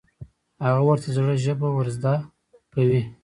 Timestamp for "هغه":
0.65-0.81